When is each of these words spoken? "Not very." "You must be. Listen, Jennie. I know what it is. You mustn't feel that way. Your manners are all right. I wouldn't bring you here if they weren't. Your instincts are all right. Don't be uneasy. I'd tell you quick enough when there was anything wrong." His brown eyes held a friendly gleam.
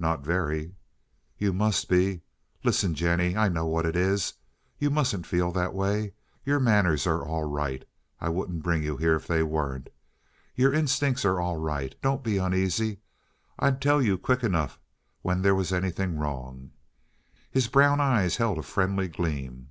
"Not 0.00 0.24
very." 0.24 0.74
"You 1.38 1.52
must 1.52 1.88
be. 1.88 2.22
Listen, 2.64 2.92
Jennie. 2.92 3.36
I 3.36 3.48
know 3.48 3.66
what 3.66 3.86
it 3.86 3.94
is. 3.94 4.34
You 4.80 4.90
mustn't 4.90 5.28
feel 5.28 5.52
that 5.52 5.72
way. 5.72 6.12
Your 6.44 6.58
manners 6.58 7.06
are 7.06 7.24
all 7.24 7.44
right. 7.44 7.84
I 8.20 8.30
wouldn't 8.30 8.64
bring 8.64 8.82
you 8.82 8.96
here 8.96 9.14
if 9.14 9.28
they 9.28 9.44
weren't. 9.44 9.88
Your 10.56 10.72
instincts 10.74 11.24
are 11.24 11.40
all 11.40 11.54
right. 11.58 11.94
Don't 12.02 12.24
be 12.24 12.36
uneasy. 12.36 12.98
I'd 13.60 13.80
tell 13.80 14.02
you 14.02 14.18
quick 14.18 14.42
enough 14.42 14.80
when 15.22 15.42
there 15.42 15.54
was 15.54 15.72
anything 15.72 16.18
wrong." 16.18 16.72
His 17.48 17.68
brown 17.68 18.00
eyes 18.00 18.38
held 18.38 18.58
a 18.58 18.62
friendly 18.62 19.06
gleam. 19.06 19.70